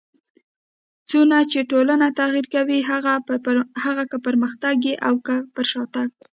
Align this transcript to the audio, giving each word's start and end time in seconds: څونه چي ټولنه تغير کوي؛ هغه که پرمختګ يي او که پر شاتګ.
څونه 1.09 1.37
چي 1.51 1.59
ټولنه 1.71 2.07
تغير 2.19 2.45
کوي؛ 2.53 2.79
هغه 3.85 4.03
که 4.11 4.17
پرمختګ 4.25 4.75
يي 4.87 4.93
او 5.07 5.15
که 5.25 5.35
پر 5.53 5.65
شاتګ. 5.71 6.09